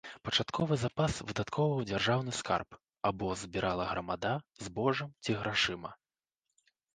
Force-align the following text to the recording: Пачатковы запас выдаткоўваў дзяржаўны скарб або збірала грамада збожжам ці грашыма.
Пачатковы 0.27 0.75
запас 0.83 1.17
выдаткоўваў 1.31 1.83
дзяржаўны 1.89 2.33
скарб 2.37 2.77
або 3.11 3.29
збірала 3.43 3.85
грамада 3.91 4.33
збожжам 4.69 5.13
ці 5.23 5.37
грашыма. 5.43 5.93